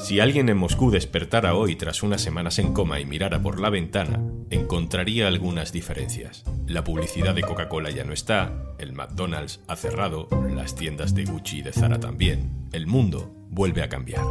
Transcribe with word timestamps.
Si 0.00 0.18
alguien 0.18 0.48
en 0.48 0.56
Moscú 0.56 0.90
despertara 0.90 1.54
hoy 1.54 1.76
tras 1.76 2.02
unas 2.02 2.22
semanas 2.22 2.58
en 2.58 2.72
coma 2.72 3.00
y 3.00 3.04
mirara 3.04 3.42
por 3.42 3.60
la 3.60 3.68
ventana, 3.68 4.18
encontraría 4.48 5.28
algunas 5.28 5.72
diferencias. 5.72 6.42
La 6.66 6.82
publicidad 6.84 7.34
de 7.34 7.42
Coca-Cola 7.42 7.90
ya 7.90 8.04
no 8.04 8.14
está, 8.14 8.50
el 8.78 8.94
McDonald's 8.94 9.60
ha 9.68 9.76
cerrado, 9.76 10.26
las 10.54 10.74
tiendas 10.74 11.14
de 11.14 11.26
Gucci 11.26 11.58
y 11.58 11.62
de 11.62 11.72
Zara 11.72 12.00
también. 12.00 12.68
El 12.72 12.86
mundo 12.86 13.30
vuelve 13.50 13.82
a 13.82 13.90
cambiar. 13.90 14.24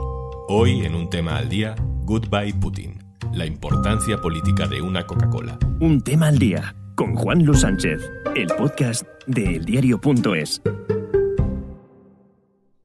Hoy, 0.48 0.86
en 0.86 0.96
un 0.96 1.10
tema 1.10 1.38
al 1.38 1.50
día, 1.50 1.76
Goodbye 1.78 2.56
Putin, 2.56 3.04
la 3.32 3.46
importancia 3.46 4.18
política 4.18 4.66
de 4.66 4.82
una 4.82 5.06
Coca-Cola. 5.06 5.60
Un 5.80 6.02
tema 6.02 6.30
al 6.30 6.40
día, 6.40 6.76
con 6.96 7.14
Juan 7.14 7.46
Luis 7.46 7.60
Sánchez, 7.60 8.02
el 8.36 8.48
podcast 8.48 9.04
de 9.28 9.58
eldiario.es. 9.58 10.62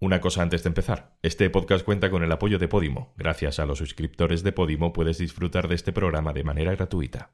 Una 0.05 0.21
cosa 0.21 0.43
antes 0.43 0.63
de 0.63 0.69
empezar. 0.69 1.17
Este 1.23 1.49
podcast 1.49 1.83
cuenta 1.83 2.11
con 2.11 2.23
el 2.23 2.31
apoyo 2.31 2.59
de 2.59 2.69
Podimo. 2.69 3.15
Gracias 3.17 3.59
a 3.59 3.65
los 3.65 3.79
suscriptores 3.79 4.43
de 4.43 4.53
Podimo 4.53 4.93
puedes 4.93 5.17
disfrutar 5.17 5.67
de 5.67 5.77
este 5.77 5.95
programa 5.95 6.35
de 6.35 6.45
manera 6.45 6.73
gratuita. 6.73 7.31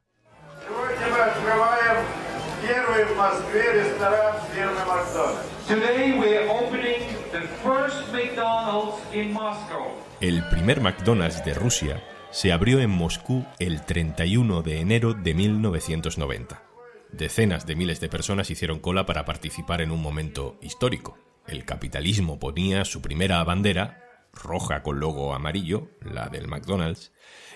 El 10.21 10.45
primer 10.45 10.81
McDonald's 10.81 11.45
de 11.45 11.55
Rusia 11.55 12.05
se 12.31 12.53
abrió 12.53 12.79
en 12.79 12.91
Moscú 12.91 13.45
el 13.59 13.85
31 13.85 14.63
de 14.63 14.79
enero 14.79 15.15
de 15.15 15.35
1990. 15.35 16.63
Decenas 17.11 17.67
de 17.67 17.75
miles 17.75 17.99
de 17.99 18.09
personas 18.09 18.49
hicieron 18.49 18.79
cola 18.79 19.07
para 19.07 19.25
participar 19.25 19.81
en 19.81 19.91
un 19.91 20.01
momento 20.01 20.57
histórico 20.63 21.19
el 21.51 21.65
capitalismo 21.65 22.39
ponía 22.39 22.85
su 22.85 23.03
primera 23.03 23.43
bandera, 23.45 24.05
roja 24.33 24.83
con 24.83 25.01
logo 25.01 25.35
amarillo, 25.35 25.91
la 26.01 26.29
del 26.29 26.47
McDonald's, 26.47 27.13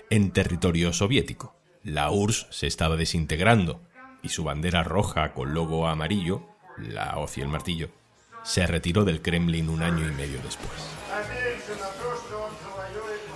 en 0.09 0.31
territorio 0.31 0.93
soviético. 0.93 1.55
La 1.83 2.11
URSS 2.11 2.47
se 2.49 2.67
estaba 2.67 2.97
desintegrando 2.97 3.81
y 4.21 4.29
su 4.29 4.43
bandera 4.43 4.83
roja 4.83 5.33
con 5.33 5.53
logo 5.53 5.87
amarillo, 5.87 6.43
la 6.77 7.17
hoz 7.17 7.37
y 7.37 7.41
el 7.41 7.47
martillo, 7.47 7.89
se 8.43 8.67
retiró 8.67 9.05
del 9.05 9.21
Kremlin 9.21 9.69
un 9.69 9.81
año 9.81 10.05
y 10.07 10.11
medio 10.11 10.39
después. 10.43 10.71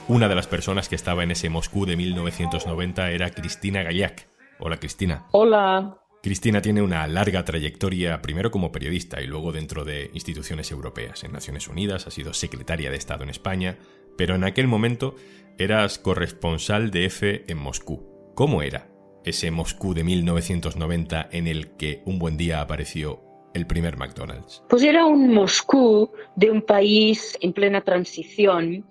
Una 0.07 0.27
de 0.27 0.35
las 0.35 0.47
personas 0.47 0.89
que 0.89 0.95
estaba 0.95 1.23
en 1.23 1.31
ese 1.31 1.49
Moscú 1.49 1.85
de 1.85 1.95
1990 1.95 3.11
era 3.11 3.29
Cristina 3.29 3.83
Gallac. 3.83 4.27
Hola 4.59 4.77
Cristina. 4.77 5.25
Hola. 5.31 5.99
Cristina 6.21 6.61
tiene 6.61 6.81
una 6.81 7.07
larga 7.07 7.45
trayectoria, 7.45 8.21
primero 8.21 8.51
como 8.51 8.73
periodista 8.73 9.21
y 9.21 9.27
luego 9.27 9.53
dentro 9.53 9.85
de 9.85 10.11
instituciones 10.13 10.69
europeas. 10.69 11.23
En 11.23 11.31
Naciones 11.31 11.69
Unidas 11.69 12.07
ha 12.07 12.11
sido 12.11 12.33
secretaria 12.33 12.89
de 12.89 12.97
Estado 12.97 13.23
en 13.23 13.29
España, 13.29 13.77
pero 14.17 14.35
en 14.35 14.43
aquel 14.43 14.67
momento 14.67 15.15
eras 15.57 15.97
corresponsal 15.97 16.91
de 16.91 17.05
EFE 17.05 17.45
en 17.47 17.57
Moscú. 17.57 18.33
¿Cómo 18.35 18.61
era 18.61 18.89
ese 19.23 19.49
Moscú 19.49 19.93
de 19.93 20.03
1990 20.03 21.29
en 21.31 21.47
el 21.47 21.71
que 21.77 22.01
un 22.05 22.19
buen 22.19 22.35
día 22.35 22.59
apareció 22.59 23.21
el 23.53 23.65
primer 23.65 23.95
McDonald's? 23.95 24.61
Pues 24.67 24.83
era 24.83 25.05
un 25.05 25.33
Moscú 25.33 26.11
de 26.35 26.51
un 26.51 26.61
país 26.63 27.37
en 27.39 27.53
plena 27.53 27.81
transición 27.81 28.85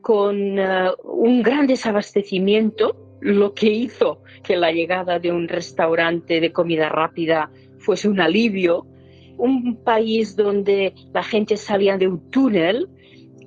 con 0.00 0.58
eh, 0.58 0.90
un 1.04 1.42
gran 1.42 1.66
desabastecimiento, 1.66 3.11
lo 3.22 3.54
que 3.54 3.68
hizo 3.68 4.20
que 4.42 4.56
la 4.56 4.72
llegada 4.72 5.20
de 5.20 5.30
un 5.30 5.46
restaurante 5.46 6.40
de 6.40 6.52
comida 6.52 6.88
rápida 6.88 7.50
fuese 7.78 8.08
un 8.08 8.20
alivio. 8.20 8.84
Un 9.38 9.76
país 9.76 10.34
donde 10.34 10.92
la 11.14 11.22
gente 11.22 11.56
salía 11.56 11.96
de 11.96 12.08
un 12.08 12.30
túnel 12.30 12.88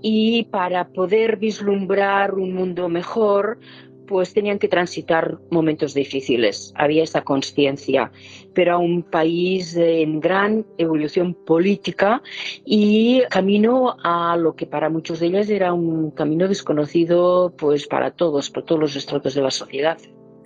y 0.02 0.46
para 0.46 0.88
poder 0.88 1.36
vislumbrar 1.38 2.36
un 2.36 2.54
mundo 2.54 2.88
mejor, 2.88 3.60
pues 4.08 4.34
tenían 4.34 4.60
que 4.60 4.68
transitar 4.68 5.40
momentos 5.50 5.94
difíciles. 5.94 6.74
Había 6.76 7.04
esa 7.04 7.24
conciencia, 7.24 8.12
pero 8.54 8.76
a 8.76 8.78
un 8.78 9.04
país 9.04 9.76
en 9.76 10.20
gran 10.20 10.66
evolución 10.78 11.34
política 11.34 12.22
y 12.66 13.22
camino 13.30 13.96
a 14.04 14.38
lo 14.38 14.56
que 14.56 14.66
para 14.66 14.90
muchos 14.90 15.20
de 15.20 15.28
ellos 15.28 15.50
era 15.50 15.74
un 15.74 16.12
camino 16.12 16.48
desconocido, 16.48 17.54
pues 17.58 17.88
para 17.88 18.12
todos, 18.12 18.50
por 18.50 18.64
todos 18.64 18.82
los 18.82 18.96
estratos 18.96 19.34
de 19.34 19.42
la 19.42 19.52
sociedad. 19.52 19.98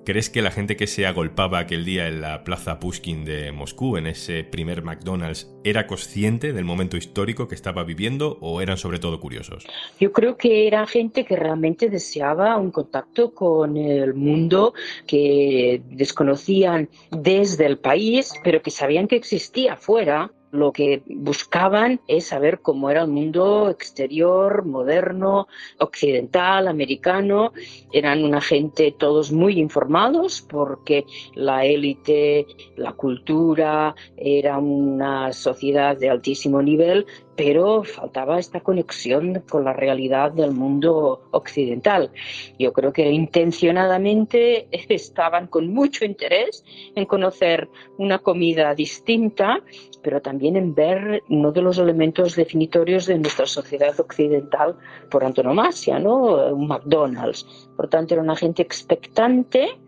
¿Crees 0.10 0.32
que 0.32 0.42
la 0.42 0.50
gente 0.50 0.76
que 0.76 0.88
se 0.88 1.06
agolpaba 1.06 1.60
aquel 1.60 1.86
día 1.86 2.08
en 2.08 2.20
la 2.20 2.44
Plaza 2.44 2.80
Pushkin 2.80 3.26
de 3.26 3.52
Moscú, 3.52 3.96
en 3.96 4.08
ese 4.08 4.44
primer 4.44 4.82
McDonald's, 4.82 5.54
era 5.64 5.86
consciente 5.86 6.52
del 6.52 6.66
momento 6.66 6.98
histórico 6.98 7.48
que 7.48 7.54
estaba 7.54 7.84
viviendo 7.84 8.40
o 8.42 8.60
eran 8.60 8.78
sobre 8.78 8.98
todo 8.98 9.20
curiosos? 9.20 9.68
Yo 10.00 10.12
creo 10.12 10.36
que 10.36 10.66
era 10.66 10.88
gente 10.88 11.26
que 11.26 11.36
realmente 11.36 11.92
deseaba 11.92 12.58
un 12.58 12.72
contacto 12.72 13.36
con 13.36 13.78
el 13.78 14.16
mundo, 14.16 14.74
que 15.06 15.84
desconocían 15.92 16.90
desde 17.12 17.68
el 17.68 17.78
país, 17.78 18.34
pero 18.44 18.64
que 18.64 18.72
sabían 18.72 19.08
que 19.08 19.16
existía 19.16 19.74
afuera. 19.74 20.32
Lo 20.52 20.72
que 20.72 21.04
buscaban 21.06 22.02
es 22.08 22.28
saber 22.28 22.62
cómo 22.62 22.90
era 22.90 23.04
el 23.04 23.08
mundo 23.08 23.70
exterior, 23.70 24.66
moderno, 24.66 25.48
occidental, 25.78 26.68
americano. 26.68 27.54
Eran 27.92 28.24
una 28.24 28.42
gente 28.42 28.96
todos 28.98 29.32
muy 29.32 29.60
informados 29.60 30.42
porque 30.42 31.06
la 31.36 31.66
élite, 31.66 32.48
la 32.76 32.94
cultura, 32.94 33.94
era 34.18 34.58
una 34.58 35.34
sociedad 35.34 35.96
de 35.96 36.10
altísimo 36.10 36.62
nivel, 36.64 37.06
pero 37.36 37.84
faltaba 37.84 38.40
esta 38.40 38.60
conexión 38.60 39.44
con 39.50 39.64
la 39.64 39.74
realidad 39.74 40.32
del 40.32 40.52
mundo 40.52 41.30
occidental. 41.32 42.12
Yo 42.58 42.74
creo 42.74 42.92
que 42.92 43.10
intencionadamente 43.10 44.68
estaban 44.94 45.48
con 45.48 45.72
mucho 45.74 46.06
interés 46.06 46.66
en 46.96 47.06
conocer 47.06 47.70
una 47.98 48.20
comida 48.20 48.74
distinta, 48.76 49.62
pero 50.02 50.22
también 50.22 50.39
en 50.48 50.74
ver 50.74 51.24
uno 51.30 51.52
de 51.52 51.62
los 51.62 51.78
elementos 51.78 52.36
definitorios 52.36 53.06
de 53.06 53.18
nuestra 53.20 53.46
sociedad 53.46 54.00
occidental 54.00 54.76
por 55.10 55.24
antonomasia, 55.24 56.00
¿no? 56.00 56.54
Un 56.54 56.68
McDonald's. 56.68 57.46
Por 57.76 57.88
tanto, 57.88 58.14
era 58.14 58.24
una 58.24 58.36
gente 58.36 58.62
expectante, 58.62 59.80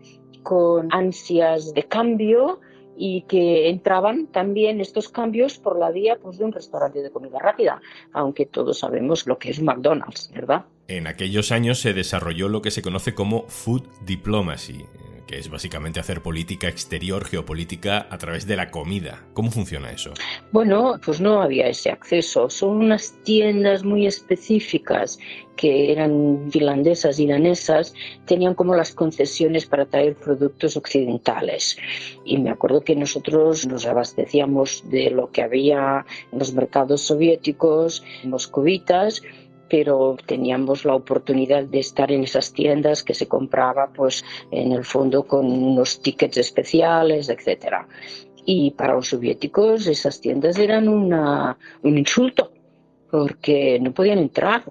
con 0.42 0.92
ansias 0.92 1.72
de 1.72 1.84
cambio, 1.84 2.60
y 2.96 3.22
que 3.22 3.68
entraban 3.68 4.26
también 4.26 4.80
estos 4.80 5.08
cambios 5.08 5.58
por 5.58 5.78
la 5.78 5.90
vía 5.90 6.18
pues, 6.20 6.38
de 6.38 6.44
un 6.44 6.52
restaurante 6.52 7.02
de 7.02 7.10
comida 7.10 7.38
rápida, 7.38 7.80
aunque 8.12 8.46
todos 8.46 8.78
sabemos 8.78 9.26
lo 9.26 9.38
que 9.38 9.50
es 9.50 9.62
McDonald's, 9.62 10.30
¿verdad? 10.32 10.66
En 10.88 11.06
aquellos 11.06 11.52
años 11.52 11.80
se 11.80 11.94
desarrolló 11.94 12.48
lo 12.48 12.60
que 12.60 12.70
se 12.70 12.82
conoce 12.82 13.14
como 13.14 13.44
Food 13.48 13.84
Diplomacy, 14.04 14.84
que 15.26 15.38
es 15.38 15.50
básicamente 15.50 16.00
hacer 16.00 16.22
política 16.22 16.68
exterior, 16.68 17.24
geopolítica, 17.24 18.06
a 18.10 18.18
través 18.18 18.46
de 18.46 18.56
la 18.56 18.70
comida. 18.70 19.24
¿Cómo 19.34 19.50
funciona 19.50 19.90
eso? 19.90 20.12
Bueno, 20.52 20.98
pues 21.04 21.20
no 21.20 21.42
había 21.42 21.68
ese 21.68 21.90
acceso. 21.90 22.50
Son 22.50 22.76
unas 22.76 23.14
tiendas 23.24 23.84
muy 23.84 24.06
específicas 24.06 25.18
que 25.56 25.92
eran 25.92 26.50
finlandesas 26.50 27.18
y 27.18 27.26
danesas, 27.26 27.94
tenían 28.24 28.54
como 28.54 28.74
las 28.74 28.92
concesiones 28.94 29.66
para 29.66 29.86
traer 29.86 30.16
productos 30.16 30.76
occidentales. 30.76 31.76
Y 32.24 32.38
me 32.38 32.50
acuerdo 32.50 32.82
que 32.82 32.96
nosotros 32.96 33.66
nos 33.66 33.86
abastecíamos 33.86 34.84
de 34.90 35.10
lo 35.10 35.30
que 35.30 35.42
había 35.42 36.04
en 36.32 36.38
los 36.38 36.54
mercados 36.54 37.02
soviéticos, 37.02 38.02
moscovitas, 38.24 39.22
pero 39.72 40.18
teníamos 40.26 40.84
la 40.84 40.94
oportunidad 40.94 41.64
de 41.64 41.78
estar 41.78 42.12
en 42.12 42.24
esas 42.24 42.52
tiendas 42.52 43.02
que 43.02 43.14
se 43.14 43.26
compraba 43.26 43.90
pues 43.90 44.22
en 44.50 44.70
el 44.72 44.84
fondo 44.84 45.26
con 45.26 45.46
unos 45.46 46.02
tickets 46.02 46.36
especiales, 46.36 47.30
etcétera. 47.30 47.88
Y 48.44 48.72
para 48.72 48.92
los 48.92 49.08
soviéticos 49.08 49.86
esas 49.86 50.20
tiendas 50.20 50.58
eran 50.58 50.90
una, 50.90 51.56
un 51.84 51.96
insulto 51.96 52.52
porque 53.10 53.78
no 53.80 53.94
podían 53.94 54.18
entrar 54.18 54.62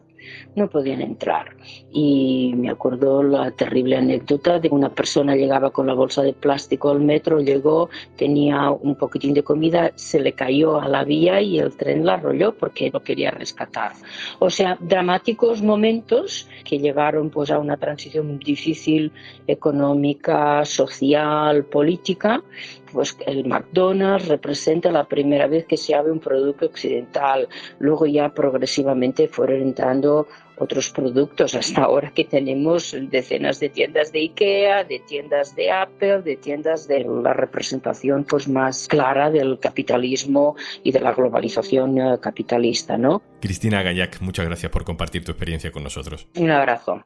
no 0.55 0.69
podían 0.69 1.01
entrar. 1.01 1.55
Y 1.91 2.53
me 2.55 2.69
acuerdo 2.69 3.23
la 3.23 3.51
terrible 3.51 3.97
anécdota 3.97 4.59
de 4.59 4.69
una 4.69 4.89
persona 4.89 5.35
llegaba 5.35 5.71
con 5.71 5.87
la 5.87 5.93
bolsa 5.93 6.21
de 6.21 6.33
plástico 6.33 6.89
al 6.89 6.99
metro, 6.99 7.39
llegó, 7.39 7.89
tenía 8.15 8.71
un 8.71 8.95
poquitín 8.95 9.33
de 9.33 9.43
comida, 9.43 9.91
se 9.95 10.19
le 10.19 10.33
cayó 10.33 10.79
a 10.79 10.87
la 10.87 11.03
vía 11.03 11.41
y 11.41 11.59
el 11.59 11.75
tren 11.75 12.05
la 12.05 12.15
arrolló 12.15 12.53
porque 12.55 12.89
no 12.91 13.01
quería 13.01 13.31
rescatar. 13.31 13.93
O 14.39 14.49
sea, 14.49 14.77
dramáticos 14.79 15.61
momentos 15.61 16.47
que 16.63 16.79
llevaron 16.79 17.29
pues 17.29 17.51
a 17.51 17.59
una 17.59 17.77
transición 17.77 18.39
difícil 18.39 19.11
económica, 19.47 20.65
social, 20.65 21.65
política, 21.65 22.43
pues 22.91 23.17
el 23.25 23.45
McDonald's 23.45 24.27
representa 24.27 24.91
la 24.91 25.05
primera 25.05 25.47
vez 25.47 25.65
que 25.65 25.77
se 25.77 25.95
abre 25.95 26.11
un 26.11 26.19
producto 26.19 26.65
occidental. 26.65 27.47
Luego 27.79 28.05
ya 28.05 28.29
progresivamente 28.33 29.27
fueron 29.27 29.61
entrando 29.61 30.27
otros 30.61 30.91
productos 30.91 31.55
hasta 31.55 31.81
ahora 31.83 32.11
que 32.11 32.23
tenemos 32.23 32.95
decenas 33.09 33.59
de 33.59 33.69
tiendas 33.69 34.11
de 34.11 34.19
IKEA, 34.19 34.83
de 34.83 34.99
tiendas 34.99 35.55
de 35.55 35.71
Apple, 35.71 36.21
de 36.21 36.37
tiendas 36.37 36.87
de 36.87 37.03
la 37.03 37.33
representación 37.33 38.25
pues 38.25 38.47
más 38.47 38.87
clara 38.87 39.31
del 39.31 39.59
capitalismo 39.59 40.55
y 40.83 40.91
de 40.91 40.99
la 40.99 41.13
globalización 41.13 41.97
eh, 41.97 42.17
capitalista, 42.21 42.97
¿no? 42.97 43.23
Cristina 43.41 43.81
Gallac, 43.81 44.21
muchas 44.21 44.45
gracias 44.45 44.71
por 44.71 44.83
compartir 44.83 45.23
tu 45.25 45.31
experiencia 45.31 45.71
con 45.71 45.83
nosotros. 45.83 46.27
Un 46.35 46.51
abrazo. 46.51 47.03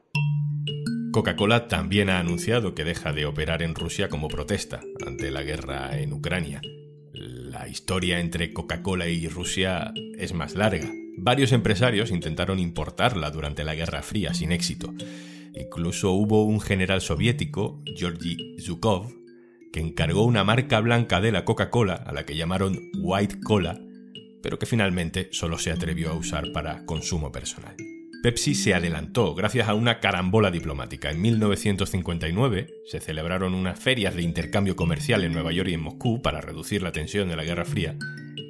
Coca-Cola 1.16 1.66
también 1.66 2.10
ha 2.10 2.18
anunciado 2.18 2.74
que 2.74 2.84
deja 2.84 3.14
de 3.14 3.24
operar 3.24 3.62
en 3.62 3.74
Rusia 3.74 4.10
como 4.10 4.28
protesta 4.28 4.82
ante 5.06 5.30
la 5.30 5.42
guerra 5.42 5.98
en 5.98 6.12
Ucrania. 6.12 6.60
La 7.14 7.68
historia 7.68 8.20
entre 8.20 8.52
Coca-Cola 8.52 9.08
y 9.08 9.26
Rusia 9.26 9.94
es 10.18 10.34
más 10.34 10.54
larga. 10.54 10.92
Varios 11.16 11.52
empresarios 11.52 12.10
intentaron 12.10 12.58
importarla 12.58 13.30
durante 13.30 13.64
la 13.64 13.74
Guerra 13.74 14.02
Fría 14.02 14.34
sin 14.34 14.52
éxito. 14.52 14.92
Incluso 15.54 16.12
hubo 16.12 16.44
un 16.44 16.60
general 16.60 17.00
soviético, 17.00 17.82
Georgy 17.96 18.58
Zhukov, 18.60 19.10
que 19.72 19.80
encargó 19.80 20.22
una 20.22 20.44
marca 20.44 20.80
blanca 20.80 21.22
de 21.22 21.32
la 21.32 21.46
Coca-Cola, 21.46 21.94
a 21.94 22.12
la 22.12 22.26
que 22.26 22.36
llamaron 22.36 22.90
White 22.94 23.40
Cola, 23.42 23.80
pero 24.42 24.58
que 24.58 24.66
finalmente 24.66 25.30
solo 25.32 25.56
se 25.56 25.70
atrevió 25.70 26.10
a 26.10 26.14
usar 26.14 26.52
para 26.52 26.84
consumo 26.84 27.32
personal. 27.32 27.74
Pepsi 28.26 28.56
se 28.56 28.74
adelantó 28.74 29.36
gracias 29.36 29.68
a 29.68 29.74
una 29.74 30.00
carambola 30.00 30.50
diplomática. 30.50 31.12
En 31.12 31.22
1959 31.22 32.66
se 32.84 32.98
celebraron 32.98 33.54
unas 33.54 33.78
ferias 33.78 34.16
de 34.16 34.22
intercambio 34.22 34.74
comercial 34.74 35.22
en 35.22 35.32
Nueva 35.32 35.52
York 35.52 35.68
y 35.68 35.74
en 35.74 35.80
Moscú 35.80 36.22
para 36.22 36.40
reducir 36.40 36.82
la 36.82 36.90
tensión 36.90 37.28
de 37.28 37.36
la 37.36 37.44
Guerra 37.44 37.64
Fría, 37.64 37.96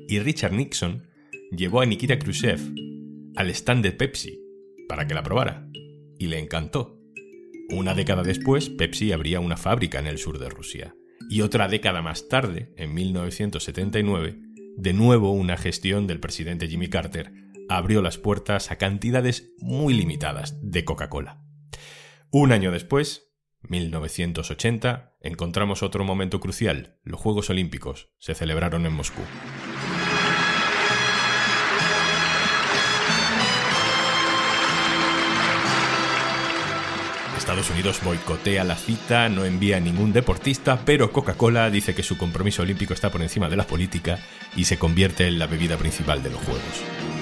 y 0.09 0.19
Richard 0.19 0.55
Nixon 0.55 1.03
llevó 1.51 1.83
a 1.83 1.85
Nikita 1.85 2.19
Khrushchev 2.19 2.59
al 3.37 3.51
stand 3.51 3.83
de 3.83 3.93
Pepsi 3.93 4.41
para 4.89 5.07
que 5.07 5.13
la 5.13 5.23
probara, 5.23 5.69
y 6.19 6.29
le 6.29 6.39
encantó. 6.39 6.99
Una 7.69 7.93
década 7.93 8.23
después, 8.23 8.71
Pepsi 8.71 9.13
abría 9.13 9.41
una 9.41 9.59
fábrica 9.59 9.99
en 9.99 10.07
el 10.07 10.17
sur 10.17 10.39
de 10.39 10.49
Rusia. 10.49 10.97
Y 11.29 11.43
otra 11.43 11.69
década 11.69 12.01
más 12.01 12.29
tarde, 12.29 12.73
en 12.79 12.95
1979, 12.95 14.39
de 14.79 14.93
nuevo 14.95 15.33
una 15.33 15.59
gestión 15.59 16.07
del 16.07 16.19
presidente 16.19 16.67
Jimmy 16.67 16.89
Carter 16.89 17.31
abrió 17.69 18.03
las 18.03 18.19
puertas 18.19 18.71
a 18.71 18.77
cantidades 18.77 19.53
muy 19.59 19.95
limitadas 19.95 20.59
de 20.63 20.85
Coca-Cola. 20.85 21.43
Un 22.31 22.53
año 22.53 22.71
después, 22.73 23.33
1980, 23.63 25.17
encontramos 25.21 25.83
otro 25.83 26.05
momento 26.05 26.41
crucial. 26.41 26.99
Los 27.03 27.21
Juegos 27.21 27.51
Olímpicos 27.51 28.11
se 28.19 28.35
celebraron 28.35 28.87
en 28.87 28.93
Moscú. 28.93 29.23
Estados 37.47 37.71
Unidos 37.71 38.01
boicotea 38.03 38.65
la 38.65 38.75
cita, 38.75 39.29
no 39.29 39.45
envía 39.45 39.77
a 39.77 39.81
ningún 39.81 40.13
deportista, 40.13 40.81
pero 40.85 41.13
Coca-Cola 41.13 41.71
dice 41.71 41.95
que 41.95 42.03
su 42.03 42.19
compromiso 42.19 42.63
olímpico 42.63 42.93
está 42.93 43.11
por 43.11 43.23
encima 43.23 43.49
de 43.49 43.55
la 43.55 43.69
política 43.69 44.19
y 44.57 44.65
se 44.65 44.81
convierte 44.81 45.29
en 45.29 45.39
la 45.39 45.47
bebida 45.47 45.77
principal 45.77 46.25
de 46.25 46.31
los 46.31 46.41
Juegos. 46.41 47.16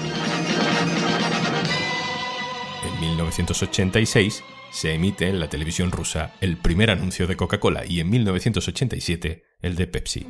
1986 3.25 4.43
se 4.71 4.93
emite 4.93 5.27
en 5.27 5.39
la 5.39 5.49
televisión 5.49 5.91
rusa 5.91 6.33
el 6.41 6.57
primer 6.57 6.91
anuncio 6.91 7.25
de 7.27 7.35
Coca-Cola 7.35 7.83
y 7.85 7.99
en 7.99 8.09
1987 8.09 9.43
el 9.61 9.75
de 9.75 9.87
Pepsi. 9.87 10.27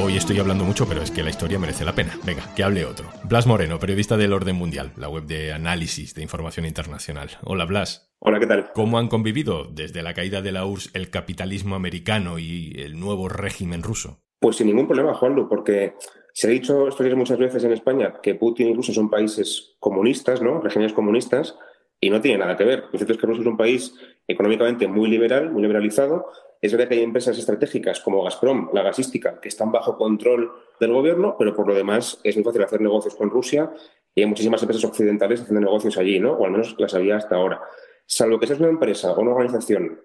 Hoy 0.00 0.16
estoy 0.16 0.38
hablando 0.40 0.64
mucho, 0.64 0.88
pero 0.88 1.02
es 1.02 1.12
que 1.12 1.22
la 1.22 1.30
historia 1.30 1.58
merece 1.60 1.84
la 1.84 1.94
pena. 1.94 2.18
Venga, 2.24 2.42
que 2.56 2.64
hable 2.64 2.84
otro. 2.84 3.08
Blas 3.24 3.46
Moreno, 3.46 3.78
periodista 3.78 4.16
del 4.16 4.32
Orden 4.32 4.56
Mundial, 4.56 4.92
la 4.96 5.08
web 5.08 5.26
de 5.26 5.52
análisis 5.52 6.14
de 6.14 6.22
información 6.22 6.66
internacional. 6.66 7.30
Hola, 7.44 7.64
Blas. 7.64 8.12
Hola, 8.18 8.40
¿qué 8.40 8.46
tal? 8.46 8.72
¿Cómo 8.74 8.98
han 8.98 9.08
convivido 9.08 9.64
desde 9.64 10.02
la 10.02 10.14
caída 10.14 10.42
de 10.42 10.50
la 10.50 10.64
URSS 10.64 10.90
el 10.94 11.10
capitalismo 11.10 11.76
americano 11.76 12.40
y 12.40 12.72
el 12.76 12.98
nuevo 12.98 13.28
régimen 13.28 13.84
ruso? 13.84 14.22
Pues 14.42 14.56
sin 14.56 14.66
ningún 14.66 14.88
problema, 14.88 15.14
Juanlu, 15.14 15.48
porque 15.48 15.94
se 16.32 16.48
ha 16.48 16.50
dicho 16.50 16.88
esto 16.88 17.04
muchas 17.16 17.38
veces 17.38 17.62
en 17.62 17.70
España 17.70 18.14
que 18.20 18.34
Putin 18.34 18.70
y 18.70 18.74
Rusia 18.74 18.92
son 18.92 19.08
países 19.08 19.76
comunistas, 19.78 20.42
¿no? 20.42 20.60
Regímenes 20.60 20.92
comunistas, 20.92 21.56
y 22.00 22.10
no 22.10 22.20
tiene 22.20 22.38
nada 22.38 22.56
que 22.56 22.64
ver. 22.64 22.86
Lo 22.90 22.98
cierto 22.98 23.12
es 23.12 23.18
que 23.20 23.26
Rusia 23.28 23.42
es 23.42 23.46
un 23.46 23.56
país 23.56 23.94
económicamente 24.26 24.88
muy 24.88 25.08
liberal, 25.08 25.52
muy 25.52 25.62
liberalizado, 25.62 26.26
es 26.60 26.72
verdad 26.72 26.88
que 26.88 26.94
hay 26.96 27.04
empresas 27.04 27.38
estratégicas 27.38 28.00
como 28.00 28.24
Gazprom, 28.24 28.70
la 28.72 28.82
gasística, 28.82 29.40
que 29.40 29.48
están 29.48 29.70
bajo 29.70 29.96
control 29.96 30.50
del 30.80 30.92
gobierno, 30.92 31.36
pero 31.38 31.54
por 31.54 31.68
lo 31.68 31.74
demás 31.74 32.18
es 32.24 32.36
muy 32.36 32.44
fácil 32.44 32.64
hacer 32.64 32.80
negocios 32.80 33.14
con 33.14 33.30
Rusia 33.30 33.72
y 34.12 34.22
hay 34.22 34.26
muchísimas 34.26 34.60
empresas 34.60 34.84
occidentales 34.84 35.40
haciendo 35.40 35.60
negocios 35.60 35.96
allí, 35.98 36.18
¿no? 36.18 36.32
O 36.32 36.44
al 36.44 36.50
menos 36.50 36.74
las 36.78 36.94
había 36.94 37.16
hasta 37.16 37.36
ahora. 37.36 37.62
Salvo 38.06 38.40
que 38.40 38.48
seas 38.48 38.58
una 38.58 38.70
empresa 38.70 39.12
o 39.12 39.20
una 39.20 39.30
organización 39.30 40.00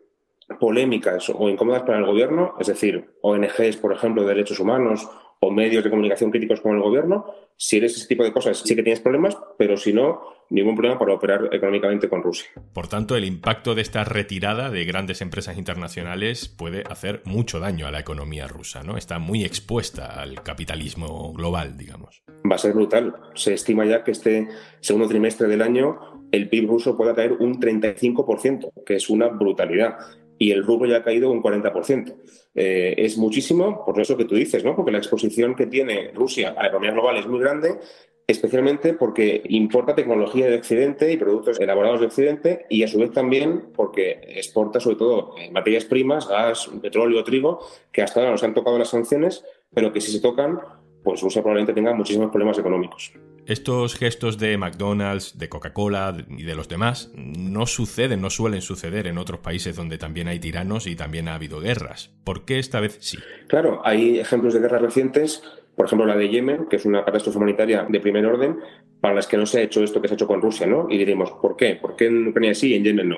polémicas 0.59 1.29
o 1.29 1.49
incómodas 1.49 1.83
para 1.83 1.99
el 1.99 2.05
gobierno, 2.05 2.55
es 2.59 2.67
decir, 2.67 3.15
ONGs, 3.21 3.77
por 3.77 3.93
ejemplo, 3.93 4.23
de 4.23 4.29
derechos 4.29 4.59
humanos 4.59 5.07
o 5.39 5.51
medios 5.51 5.83
de 5.83 5.89
comunicación 5.89 6.31
críticos 6.31 6.61
con 6.61 6.75
el 6.75 6.81
gobierno, 6.81 7.25
si 7.55 7.77
eres 7.77 7.95
ese 7.95 8.07
tipo 8.07 8.23
de 8.23 8.31
cosas 8.31 8.57
sí 8.59 8.75
que 8.75 8.83
tienes 8.83 9.01
problemas, 9.01 9.37
pero 9.57 9.77
si 9.77 9.93
no, 9.93 10.21
ningún 10.49 10.75
problema 10.75 10.97
para 10.97 11.13
operar 11.13 11.49
económicamente 11.51 12.09
con 12.09 12.23
Rusia. 12.23 12.47
Por 12.73 12.87
tanto, 12.87 13.15
el 13.15 13.25
impacto 13.25 13.75
de 13.75 13.81
esta 13.81 14.03
retirada 14.03 14.69
de 14.71 14.85
grandes 14.85 15.21
empresas 15.21 15.57
internacionales 15.57 16.47
puede 16.47 16.83
hacer 16.89 17.21
mucho 17.25 17.59
daño 17.59 17.87
a 17.87 17.91
la 17.91 17.99
economía 17.99 18.47
rusa, 18.47 18.83
¿no? 18.83 18.97
Está 18.97 19.19
muy 19.19 19.43
expuesta 19.43 20.19
al 20.19 20.41
capitalismo 20.41 21.33
global, 21.33 21.77
digamos. 21.77 22.23
Va 22.49 22.55
a 22.55 22.59
ser 22.59 22.73
brutal. 22.73 23.15
Se 23.35 23.53
estima 23.53 23.85
ya 23.85 24.03
que 24.03 24.11
este 24.11 24.47
segundo 24.79 25.07
trimestre 25.07 25.47
del 25.47 25.61
año 25.61 25.99
el 26.31 26.49
PIB 26.49 26.67
ruso 26.67 26.97
pueda 26.97 27.15
caer 27.15 27.33
un 27.33 27.59
35%, 27.59 28.71
que 28.85 28.95
es 28.95 29.09
una 29.09 29.27
brutalidad 29.27 29.97
y 30.37 30.51
el 30.51 30.63
rublo 30.63 30.87
ya 30.87 30.97
ha 30.97 31.03
caído 31.03 31.31
un 31.31 31.41
40%. 31.41 32.15
Eh, 32.55 32.95
es 32.97 33.17
muchísimo, 33.17 33.83
por 33.85 33.99
eso 33.99 34.17
que 34.17 34.25
tú 34.25 34.35
dices, 34.35 34.63
¿no? 34.63 34.75
porque 34.75 34.91
la 34.91 34.97
exposición 34.97 35.55
que 35.55 35.67
tiene 35.67 36.11
Rusia 36.13 36.53
a 36.57 36.63
la 36.63 36.67
economía 36.69 36.91
global 36.91 37.17
es 37.17 37.27
muy 37.27 37.39
grande, 37.39 37.79
especialmente 38.25 38.93
porque 38.93 39.41
importa 39.49 39.95
tecnología 39.95 40.47
de 40.47 40.57
Occidente 40.57 41.11
y 41.11 41.17
productos 41.17 41.59
elaborados 41.59 42.01
de 42.01 42.07
Occidente 42.07 42.65
y 42.69 42.83
a 42.83 42.87
su 42.87 42.99
vez 42.99 43.11
también 43.11 43.69
porque 43.73 44.19
exporta 44.27 44.79
sobre 44.79 44.97
todo 44.97 45.35
materias 45.51 45.85
primas, 45.85 46.27
gas, 46.27 46.69
petróleo, 46.81 47.23
trigo, 47.23 47.59
que 47.91 48.01
hasta 48.01 48.19
ahora 48.19 48.31
nos 48.31 48.43
han 48.43 48.53
tocado 48.53 48.77
las 48.77 48.89
sanciones, 48.89 49.45
pero 49.73 49.93
que 49.93 50.01
si 50.01 50.11
se 50.11 50.19
tocan, 50.19 50.59
pues 51.03 51.21
Rusia 51.21 51.41
probablemente 51.41 51.73
tenga 51.73 51.93
muchísimos 51.93 52.29
problemas 52.29 52.59
económicos. 52.59 53.13
Estos 53.47 53.95
gestos 53.95 54.37
de 54.37 54.57
McDonald's, 54.57 55.37
de 55.37 55.47
Coca-Cola 55.47 56.17
y 56.27 56.43
de 56.43 56.53
los 56.53 56.67
demás 56.67 57.13
no 57.15 57.65
suceden, 57.65 58.19
no 58.19 58.29
suelen 58.29 58.61
suceder 58.61 59.07
en 59.07 59.17
otros 59.17 59.39
países 59.39 59.73
donde 59.73 59.97
también 59.97 60.27
hay 60.27 60.37
tiranos 60.37 60.85
y 60.85 60.97
también 60.97 61.29
ha 61.29 61.35
habido 61.35 61.61
guerras. 61.61 62.11
¿Por 62.25 62.43
qué 62.43 62.59
esta 62.59 62.81
vez 62.81 62.97
sí? 62.99 63.17
Claro, 63.47 63.81
hay 63.85 64.19
ejemplos 64.19 64.53
de 64.53 64.59
guerras 64.59 64.81
recientes, 64.81 65.43
por 65.77 65.85
ejemplo 65.85 66.05
la 66.05 66.17
de 66.17 66.27
Yemen, 66.27 66.65
que 66.65 66.75
es 66.75 66.85
una 66.85 67.05
catástrofe 67.05 67.37
humanitaria 67.37 67.85
de 67.87 67.99
primer 68.01 68.25
orden, 68.25 68.59
para 68.99 69.15
las 69.15 69.27
que 69.27 69.37
no 69.37 69.45
se 69.45 69.59
ha 69.59 69.61
hecho 69.61 69.81
esto 69.81 70.01
que 70.01 70.09
se 70.09 70.15
ha 70.15 70.17
hecho 70.17 70.27
con 70.27 70.41
Rusia, 70.41 70.67
¿no? 70.67 70.87
Y 70.89 70.97
diremos, 70.97 71.31
¿por 71.31 71.55
qué? 71.55 71.75
¿Por 71.75 71.95
qué 71.95 72.07
en 72.07 72.27
Ucrania 72.27 72.53
sí 72.53 72.71
y 72.71 72.73
en 72.73 72.83
Yemen 72.83 73.07
no? 73.07 73.17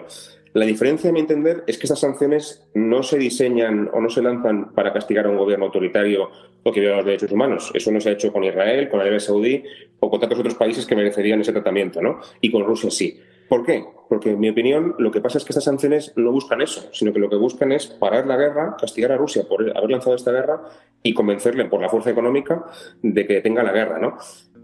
La 0.53 0.65
diferencia, 0.65 1.09
a 1.09 1.13
mi 1.13 1.19
entender, 1.19 1.63
es 1.67 1.77
que 1.77 1.85
estas 1.85 1.99
sanciones 1.99 2.67
no 2.73 3.03
se 3.03 3.19
diseñan 3.19 3.89
o 3.93 4.01
no 4.01 4.09
se 4.09 4.21
lanzan 4.21 4.73
para 4.73 4.91
castigar 4.91 5.27
a 5.27 5.29
un 5.29 5.37
gobierno 5.37 5.65
autoritario 5.65 6.29
o 6.63 6.71
que 6.71 6.79
viola 6.79 6.97
los 6.97 7.05
derechos 7.05 7.31
humanos. 7.31 7.71
Eso 7.73 7.91
no 7.91 8.01
se 8.01 8.09
ha 8.09 8.13
hecho 8.13 8.33
con 8.33 8.43
Israel, 8.43 8.89
con 8.89 8.99
Arabia 8.99 9.19
Saudí 9.19 9.63
o 9.99 10.09
con 10.09 10.19
tantos 10.19 10.39
otros 10.39 10.55
países 10.55 10.85
que 10.87 10.95
merecerían 10.95 11.41
ese 11.41 11.51
tratamiento, 11.51 12.01
¿no? 12.01 12.19
Y 12.41 12.51
con 12.51 12.65
Rusia 12.65 12.89
sí. 12.89 13.19
¿Por 13.47 13.65
qué? 13.65 13.83
Porque, 14.07 14.31
en 14.31 14.39
mi 14.39 14.49
opinión, 14.49 14.95
lo 14.99 15.11
que 15.11 15.21
pasa 15.21 15.37
es 15.37 15.43
que 15.43 15.51
estas 15.51 15.63
sanciones 15.63 16.13
no 16.15 16.31
buscan 16.31 16.61
eso, 16.61 16.89
sino 16.93 17.13
que 17.13 17.19
lo 17.19 17.29
que 17.29 17.35
buscan 17.35 17.71
es 17.71 17.87
parar 17.87 18.25
la 18.27 18.37
guerra, 18.37 18.75
castigar 18.79 19.11
a 19.11 19.17
Rusia 19.17 19.43
por 19.47 19.61
haber 19.75 19.89
lanzado 19.89 20.15
esta 20.15 20.31
guerra 20.31 20.61
y 21.03 21.13
convencerle 21.13 21.65
por 21.65 21.81
la 21.81 21.89
fuerza 21.89 22.11
económica 22.11 22.65
de 23.01 23.25
que 23.25 23.41
tenga 23.41 23.63
la 23.63 23.71
guerra, 23.71 23.99
¿no? 23.99 24.17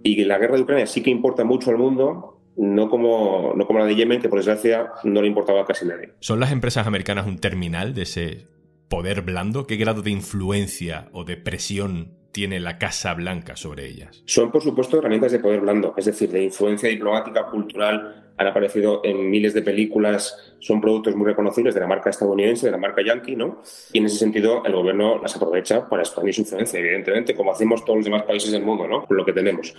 Y 0.04 0.24
la 0.24 0.38
guerra 0.38 0.56
de 0.56 0.62
Ucrania 0.62 0.88
sí 0.88 1.02
que 1.02 1.10
importa 1.10 1.44
mucho 1.44 1.72
al 1.72 1.78
mundo 1.78 2.35
no 2.58 2.90
como, 2.90 3.54
no 3.56 3.66
como 3.66 3.80
la 3.80 3.86
de 3.86 3.96
Yemen, 3.96 4.22
que 4.22 4.30
por 4.30 4.40
desgracia 4.40 4.92
no 5.04 5.22
le 5.22 5.28
importaba 5.28 5.62
a 5.62 5.66
casi 5.66 5.86
nadie. 5.86 6.14
¿Son 6.20 6.40
las 6.40 6.52
empresas 6.52 6.88
americanas 6.88 7.28
un 7.28 7.40
terminal 7.40 7.94
de 7.94 8.04
ese 8.04 8.48
poder 8.88 9.22
blando? 9.22 9.68
¿Qué 9.68 9.76
grado 9.76 10.02
de 10.02 10.12
influencia 10.12 11.10
o 11.12 11.24
de 11.24 11.38
presión 11.38 12.18
tiene 12.36 12.60
la 12.60 12.78
Casa 12.78 13.14
Blanca 13.14 13.56
sobre 13.56 13.88
ellas? 13.88 14.22
Son, 14.26 14.52
por 14.52 14.62
supuesto, 14.62 15.00
herramientas 15.00 15.32
de 15.32 15.40
poder 15.40 15.62
blando, 15.62 15.94
es 15.96 16.04
decir, 16.04 16.30
de 16.30 16.44
influencia 16.44 16.90
diplomática, 16.90 17.46
cultural, 17.46 18.34
han 18.36 18.48
aparecido 18.48 19.00
en 19.06 19.30
miles 19.30 19.54
de 19.54 19.62
películas, 19.62 20.54
son 20.60 20.82
productos 20.82 21.16
muy 21.16 21.28
reconocibles 21.28 21.74
de 21.74 21.80
la 21.80 21.88
marca 21.88 22.10
estadounidense, 22.10 22.66
de 22.66 22.74
la 22.74 22.78
marca 22.78 23.02
yankee, 23.02 23.38
¿no? 23.38 23.62
Y 23.94 24.00
en 24.00 24.08
ese 24.08 24.18
sentido 24.18 24.66
el 24.66 24.74
gobierno 24.74 25.18
las 25.22 25.34
aprovecha 25.38 25.88
para 25.88 26.02
expandir 26.02 26.34
su 26.34 26.42
influencia, 26.42 26.78
evidentemente, 26.78 27.34
como 27.34 27.54
hacemos 27.54 27.86
todos 27.86 28.00
los 28.00 28.06
demás 28.06 28.24
países 28.24 28.52
del 28.52 28.64
mundo, 28.64 28.86
¿no? 28.86 29.06
Lo 29.08 29.24
que 29.24 29.32
tenemos. 29.32 29.74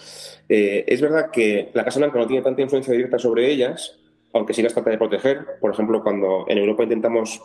Eh, 0.48 0.82
es 0.88 1.02
verdad 1.02 1.30
que 1.30 1.70
la 1.74 1.84
Casa 1.84 1.98
Blanca 1.98 2.18
no 2.18 2.26
tiene 2.26 2.42
tanta 2.42 2.62
influencia 2.62 2.94
directa 2.94 3.18
sobre 3.18 3.52
ellas, 3.52 3.98
aunque 4.32 4.54
sí 4.54 4.62
las 4.62 4.72
trata 4.72 4.88
de 4.88 4.96
proteger. 4.96 5.58
Por 5.60 5.74
ejemplo, 5.74 6.02
cuando 6.02 6.46
en 6.48 6.56
Europa 6.56 6.84
intentamos 6.84 7.42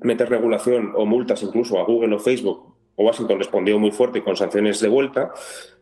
meter 0.00 0.30
regulación 0.30 0.94
o 0.96 1.04
multas 1.04 1.42
incluso 1.42 1.78
a 1.78 1.84
Google 1.84 2.14
o 2.14 2.18
Facebook, 2.18 2.75
Washington 2.96 3.38
respondió 3.38 3.78
muy 3.78 3.90
fuerte 3.90 4.22
con 4.22 4.36
sanciones 4.36 4.80
de 4.80 4.88
vuelta, 4.88 5.32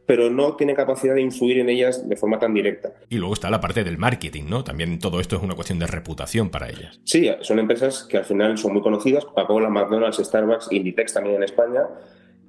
pero 0.07 0.31
no 0.31 0.57
tiene 0.57 0.75
capacidad 0.75 1.15
de 1.15 1.23
influir 1.23 1.59
en 1.59 1.69
ellas 1.69 2.09
de 2.09 2.17
forma 2.17 2.39
tan 2.39 2.53
directa. 2.53 2.93
Y 3.09 3.17
luego 3.17 3.35
está 3.35 3.51
la 3.51 3.61
parte 3.61 3.85
del 3.85 3.99
marketing, 3.99 4.45
¿no? 4.49 4.65
También 4.65 4.99
todo 4.99 5.21
esto 5.21 5.37
es 5.37 5.43
una 5.43 5.55
cuestión 5.55 5.79
de 5.79 5.87
reputación 5.87 6.51
para 6.51 6.69
ellas. 6.69 7.01
Sí, 7.05 7.31
son 7.41 7.59
empresas 7.59 8.05
que 8.05 8.19
al 8.19 8.25
final 8.25 8.59
son 8.59 8.73
muy 8.73 8.83
conocidas, 8.83 9.25
Coca-Cola, 9.25 9.71
McDonald's, 9.71 10.19
Starbucks, 10.19 10.73
Inditex 10.73 11.15
también 11.15 11.37
en 11.37 11.45
España, 11.45 11.83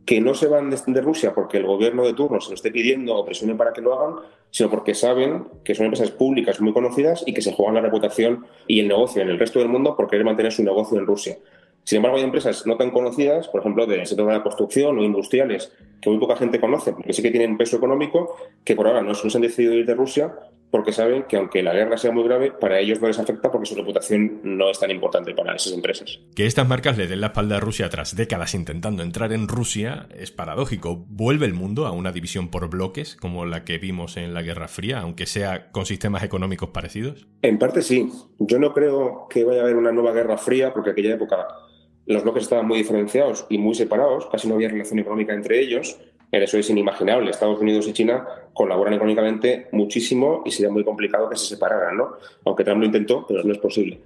que 0.06 0.22
no 0.22 0.34
se 0.36 0.48
van 0.48 0.70
de, 0.70 1.02
Rusia 1.02 1.34
porque 1.34 1.58
el 1.58 1.66
gobierno 1.66 2.06
de 2.06 2.14
turno 2.14 2.40
se 2.40 2.50
lo 2.50 2.56
esté 2.56 2.72
pidiendo 2.72 3.16
o 3.16 3.26
presione 3.26 3.56
para 3.56 3.74
que 3.74 3.82
lo 3.82 4.00
hagan, 4.00 4.24
sino 4.52 4.70
porque 4.70 4.94
saben 4.94 5.48
que 5.64 5.74
son 5.74 5.86
empresas 5.86 6.12
públicas 6.12 6.62
muy 6.62 6.74
conocidas 6.74 7.24
y 7.26 7.34
que 7.34 7.42
se 7.42 7.54
juegan 7.54 7.76
la 7.76 7.82
reputación 7.82 8.46
y 8.68 8.82
el 8.82 8.88
negocio 8.88 9.22
en 9.22 9.30
el 9.30 9.40
resto 9.40 9.60
del 9.60 9.70
mundo 9.70 9.96
por 9.96 10.08
querer 10.08 10.26
mantener 10.26 10.52
su 10.52 10.64
negocio 10.64 11.00
en 11.00 11.08
Rusia. 11.08 11.38
Sin 11.86 11.98
embargo, 11.98 12.18
hay 12.18 12.24
empresas 12.24 12.66
no 12.66 12.78
tan 12.78 12.90
conocidas, 12.90 13.48
por 13.48 13.62
ejemplo, 13.62 13.86
del 13.86 14.06
sector 14.08 14.26
de 14.28 14.34
la 14.34 14.44
construcción 14.44 14.98
o 14.98 15.04
industriales, 15.04 15.72
que 16.02 16.10
muy 16.10 16.20
poca 16.20 16.36
gente 16.36 16.60
conoce, 16.60 16.94
porque 16.94 17.14
sí 17.14 17.22
que 17.22 17.30
tienen 17.30 17.58
peso 17.58 17.78
económico, 17.78 18.36
que 18.64 18.76
por 18.76 18.88
ahora 18.88 19.04
no, 19.04 19.14
se 19.14 19.38
han 19.38 19.42
decidido 19.42 19.74
ir 19.74 19.86
de 19.86 19.94
Rusia 19.94 20.34
porque 20.72 20.92
saben 20.92 21.24
que 21.24 21.38
aunque 21.38 21.64
la 21.64 21.74
guerra 21.74 21.96
sea 21.96 22.12
muy 22.12 22.24
grave, 22.26 22.52
para 22.52 22.80
ellos 22.80 23.00
no 23.00 23.08
les 23.08 23.18
afecta 23.18 23.50
porque 23.50 23.66
su 23.66 23.76
reputación 23.76 24.42
no 24.44 24.70
es 24.70 24.78
tan 24.78 24.92
importante 24.92 25.34
para 25.34 25.56
esas 25.56 25.72
empresas. 25.72 26.20
Que 26.36 26.46
estas 26.46 26.68
marcas 26.68 26.98
le 26.98 27.08
den 27.08 27.22
la 27.22 27.28
espalda 27.28 27.58
a 27.58 27.60
Rusia 27.62 27.88
tras 27.90 28.16
décadas 28.16 28.54
intentando 28.56 29.02
entrar 29.02 29.32
en 29.32 29.48
Rusia 29.48 30.10
es 30.14 30.32
paradójico. 30.32 31.06
¿Vuelve 31.08 31.46
el 31.46 31.54
mundo 31.54 31.86
a 31.86 31.92
una 31.92 32.12
división 32.12 32.50
por 32.50 32.70
bloques 32.70 33.16
como 33.16 33.46
la 33.46 33.64
que 33.64 33.78
vimos 33.78 34.18
en 34.18 34.34
la 34.34 34.42
Guerra 34.42 34.68
Fría, 34.68 35.00
aunque 35.00 35.28
sea 35.28 35.72
con 35.72 35.86
sistemas 35.86 36.24
económicos 36.24 36.72
parecidos? 36.72 37.26
En 37.42 37.58
parte 37.58 37.82
sí. 37.82 38.10
Yo 38.40 38.60
no 38.60 38.74
creo 38.74 39.28
que 39.30 39.46
vaya 39.46 39.62
a 39.62 39.64
haber 39.64 39.78
una 39.78 39.94
nueva 39.94 40.12
Guerra 40.12 40.38
Fría 40.38 40.74
porque 40.74 40.90
aquella 40.90 41.14
época 41.14 41.48
los 42.06 42.24
bloques 42.24 42.44
estaban 42.44 42.68
muy 42.68 42.78
diferenciados 42.78 43.46
y 43.50 43.58
muy 43.58 43.76
separados, 43.76 44.28
casi 44.28 44.48
no 44.48 44.56
había 44.56 44.70
relación 44.70 45.00
económica 45.00 45.34
entre 45.34 45.60
ellos. 45.60 46.00
Eso 46.32 46.58
es 46.58 46.70
inimaginable. 46.70 47.32
Estados 47.32 47.60
Unidos 47.60 47.88
y 47.88 47.94
China 47.94 48.28
colaboran 48.54 48.94
económicamente 48.94 49.68
muchísimo 49.72 50.44
y 50.46 50.52
sería 50.52 50.72
muy 50.72 50.84
complicado 50.84 51.30
que 51.30 51.38
se 51.38 51.46
separaran, 51.46 51.98
¿no? 51.98 52.10
Aunque 52.44 52.64
Trump 52.64 52.82
lo 52.82 52.88
intentó, 52.88 53.26
pero 53.26 53.44
no 53.44 53.54
es 53.54 53.60
posible. 53.60 54.02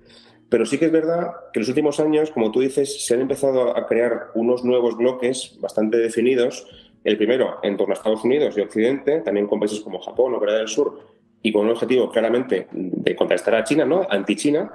Pero 0.48 0.66
sí 0.66 0.78
que 0.78 0.86
es 0.86 0.92
verdad 0.92 1.32
que 1.54 1.60
en 1.60 1.62
los 1.62 1.70
últimos 1.70 2.00
años, 2.00 2.32
como 2.32 2.52
tú 2.52 2.60
dices, 2.60 3.06
se 3.06 3.14
han 3.14 3.22
empezado 3.22 3.76
a 3.76 3.88
crear 3.88 4.28
unos 4.34 4.64
nuevos 4.64 4.98
bloques 4.98 5.58
bastante 5.60 5.98
definidos. 5.98 6.68
El 7.04 7.18
primero 7.18 7.60
en 7.64 7.78
torno 7.78 7.94
a 7.94 7.98
Estados 7.98 8.24
Unidos 8.24 8.56
y 8.58 8.62
Occidente, 8.62 9.22
también 9.22 9.48
con 9.48 9.60
países 9.60 9.80
como 9.80 10.00
Japón 10.00 10.34
o 10.34 10.40
Corea 10.40 10.56
del 10.56 10.68
Sur, 10.68 11.00
y 11.42 11.52
con 11.52 11.66
un 11.66 11.72
objetivo 11.72 12.10
claramente 12.10 12.68
de 12.72 13.16
contrastar 13.16 13.56
a 13.56 13.64
China, 13.64 13.86
¿no? 13.86 14.06
Anti-China. 14.10 14.72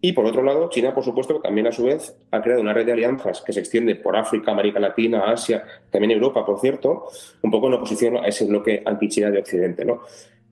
Y 0.00 0.12
por 0.12 0.26
otro 0.26 0.42
lado, 0.42 0.68
China, 0.68 0.94
por 0.94 1.04
supuesto, 1.04 1.40
también 1.40 1.66
a 1.66 1.72
su 1.72 1.84
vez 1.84 2.16
ha 2.30 2.42
creado 2.42 2.60
una 2.60 2.72
red 2.72 2.86
de 2.86 2.92
alianzas 2.92 3.42
que 3.42 3.52
se 3.52 3.60
extiende 3.60 3.96
por 3.96 4.16
África, 4.16 4.52
América 4.52 4.78
Latina, 4.78 5.30
Asia, 5.30 5.64
también 5.90 6.10
Europa, 6.10 6.44
por 6.44 6.60
cierto, 6.60 7.06
un 7.42 7.50
poco 7.50 7.68
en 7.68 7.74
oposición 7.74 8.16
a 8.18 8.26
ese 8.26 8.44
bloque 8.44 8.82
anti-China 8.84 9.30
de 9.30 9.38
Occidente. 9.38 9.84
¿no? 9.84 10.02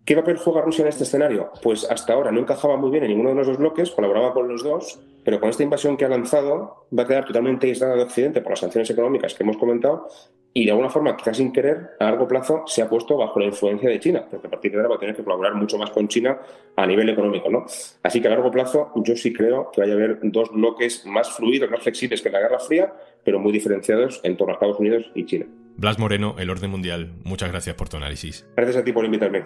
¿Qué 0.05 0.17
papel 0.17 0.37
juega 0.37 0.61
Rusia 0.63 0.83
en 0.83 0.89
este 0.89 1.05
escenario? 1.05 1.51
Pues 1.63 1.91
hasta 1.91 2.13
ahora 2.13 2.31
no 2.31 2.41
encajaba 2.41 2.77
muy 2.77 2.91
bien 2.91 3.05
en 3.05 3.11
ninguno 3.11 3.31
de 3.31 3.37
los 3.37 3.47
dos 3.47 3.59
bloques, 3.59 3.91
colaboraba 3.91 4.35
con 4.35 4.49
los 4.49 4.63
dos, 4.63 5.01
pero 5.25 5.41
con 5.41 5.49
esta 5.49 5.63
invasión 5.63 5.97
que 5.97 6.05
ha 6.05 6.09
lanzado 6.09 6.87
va 6.97 7.05
a 7.05 7.07
quedar 7.07 7.25
totalmente 7.25 7.67
aislada 7.69 7.97
de 7.97 8.03
Occidente 8.03 8.41
por 8.41 8.51
las 8.51 8.61
sanciones 8.61 8.91
económicas 8.91 9.35
que 9.35 9.43
hemos 9.43 9.57
comentado 9.57 10.09
y 10.57 10.65
de 10.67 10.71
alguna 10.71 10.89
forma, 10.89 11.17
quizás 11.17 11.37
sin 11.37 11.53
querer, 11.53 11.97
a 11.99 12.05
largo 12.05 12.29
plazo 12.29 12.63
se 12.67 12.81
ha 12.81 12.89
puesto 12.89 13.17
bajo 13.17 13.41
la 13.41 13.47
influencia 13.47 13.91
de 13.91 13.99
China, 13.99 14.25
porque 14.31 14.47
a 14.47 14.51
partir 14.51 14.71
de 14.71 14.77
ahora 14.77 14.91
va 14.91 14.95
a 14.95 14.99
tener 15.01 15.17
que 15.17 15.25
colaborar 15.25 15.57
mucho 15.57 15.77
más 15.77 15.91
con 15.91 16.07
China 16.07 16.39
a 16.77 16.87
nivel 16.87 17.09
económico. 17.09 17.51
¿no? 17.51 17.67
Así 18.05 18.21
que 18.21 18.29
a 18.29 18.31
largo 18.31 18.53
plazo 18.53 18.93
yo 19.05 19.17
sí 19.17 19.33
creo 19.33 19.73
que 19.73 19.81
vaya 19.81 19.95
a 19.95 19.97
haber 19.97 20.21
dos 20.23 20.53
bloques 20.53 21.05
más 21.07 21.33
fluidos, 21.33 21.69
más 21.73 21.83
flexibles 21.83 22.23
que 22.23 22.31
la 22.31 22.39
Guerra 22.39 22.61
Fría, 22.61 22.95
pero 23.25 23.41
muy 23.41 23.51
diferenciados 23.51 24.21
en 24.23 24.37
torno 24.37 24.53
a 24.53 24.55
Estados 24.55 24.79
Unidos 24.79 25.11
y 25.17 25.27
China. 25.27 25.47
Blas 25.77 25.99
Moreno, 25.99 26.37
El 26.39 26.49
Orden 26.49 26.71
Mundial, 26.71 27.15
muchas 27.25 27.51
gracias 27.51 27.75
por 27.75 27.89
tu 27.89 27.97
análisis. 27.97 28.47
Gracias 28.55 28.77
a 28.77 28.85
ti 28.85 28.93
por 28.93 29.05
invitarme. 29.05 29.45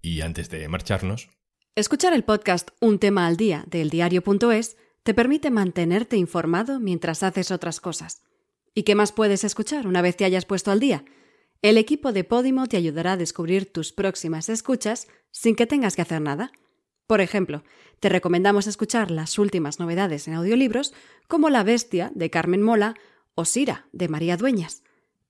Y 0.00 0.22
antes 0.22 0.48
de 0.48 0.66
marcharnos... 0.68 1.28
Escuchar 1.76 2.14
el 2.14 2.22
podcast 2.22 2.70
Un 2.80 3.00
tema 3.00 3.26
al 3.26 3.36
día 3.36 3.64
del 3.66 3.90
diario.es 3.90 4.76
te 5.04 5.14
permite 5.14 5.50
mantenerte 5.50 6.16
informado 6.16 6.80
mientras 6.80 7.22
haces 7.22 7.50
otras 7.50 7.80
cosas. 7.80 8.22
¿Y 8.74 8.82
qué 8.82 8.94
más 8.94 9.12
puedes 9.12 9.44
escuchar 9.44 9.86
una 9.86 10.02
vez 10.02 10.16
te 10.16 10.24
hayas 10.24 10.46
puesto 10.46 10.70
al 10.70 10.80
día? 10.80 11.04
El 11.62 11.78
equipo 11.78 12.12
de 12.12 12.24
Podimo 12.24 12.66
te 12.66 12.78
ayudará 12.78 13.12
a 13.12 13.16
descubrir 13.16 13.70
tus 13.70 13.92
próximas 13.92 14.48
escuchas 14.48 15.06
sin 15.30 15.54
que 15.56 15.66
tengas 15.66 15.94
que 15.94 16.02
hacer 16.02 16.20
nada. 16.20 16.52
Por 17.06 17.20
ejemplo, 17.20 17.64
te 18.00 18.08
recomendamos 18.08 18.66
escuchar 18.66 19.10
las 19.10 19.38
últimas 19.38 19.78
novedades 19.78 20.26
en 20.26 20.34
audiolibros 20.34 20.94
como 21.28 21.50
La 21.50 21.62
Bestia 21.62 22.10
de 22.14 22.30
Carmen 22.30 22.62
Mola 22.62 22.94
o 23.34 23.44
Sira 23.44 23.86
de 23.92 24.08
María 24.08 24.38
Dueñas. 24.38 24.82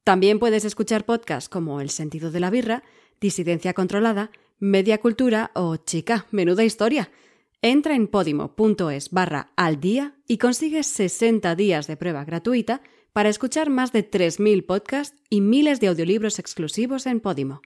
También 0.04 0.38
puedes 0.38 0.64
escuchar 0.64 1.04
podcasts 1.04 1.49
como 1.49 1.81
El 1.81 1.90
sentido 1.90 2.31
de 2.31 2.40
la 2.40 2.50
birra, 2.50 2.85
Disidencia 3.21 3.75
controlada, 3.75 4.31
Media 4.61 4.99
Cultura 4.99 5.50
o 5.54 5.76
Chica, 5.76 6.26
menuda 6.31 6.62
historia. 6.62 7.11
Entra 7.66 7.97
en 7.97 8.09
podimo.es 8.09 9.11
barra 9.11 9.50
al 9.56 9.80
día 9.80 10.16
y 10.28 10.37
consigues 10.37 10.87
60 10.87 11.54
días 11.54 11.87
de 11.87 11.97
prueba 11.97 12.23
gratuita 12.23 12.83
para 13.14 13.30
escuchar 13.30 13.71
más 13.71 13.90
de 13.90 14.06
3.000 14.06 14.66
podcasts 14.66 15.16
y 15.30 15.40
miles 15.40 15.80
de 15.80 15.87
audiolibros 15.87 16.38
exclusivos 16.38 17.06
en 17.06 17.21
Podimo. 17.21 17.62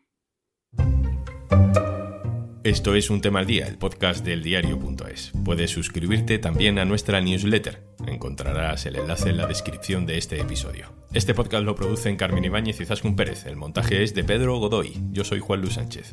Esto 2.63 2.95
es 2.95 3.11
Un 3.11 3.21
tema 3.21 3.41
al 3.41 3.47
día, 3.47 3.67
el 3.67 3.77
podcast 3.77 4.25
del 4.25 4.45
diario.es. 4.45 5.33
Puedes 5.45 5.73
suscribirte 5.73 6.39
también 6.39 6.79
a 6.79 6.85
nuestra 6.85 7.21
newsletter. 7.21 7.83
Encontrarás 8.07 8.87
el 8.87 8.95
enlace 8.95 9.31
en 9.31 9.37
la 9.37 9.49
descripción 9.49 10.07
de 10.07 10.19
este 10.19 10.41
episodio. 10.41 10.93
Este 11.13 11.35
podcast 11.35 11.65
lo 11.65 11.75
producen 11.75 12.17
Carmen 12.17 12.45
Ibáñez 12.45 12.81
y 12.81 12.85
Zascun 12.85 13.17
Pérez. 13.17 13.47
El 13.47 13.57
montaje 13.57 14.05
es 14.05 14.15
de 14.15 14.23
Pedro 14.23 14.61
Godoy. 14.61 14.93
Yo 15.11 15.25
soy 15.25 15.41
Juan 15.41 15.61
Luis 15.61 15.75
Sánchez. 15.75 16.13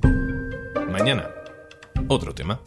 Mañana, 0.89 1.29
otro 2.07 2.33
tema. 2.33 2.59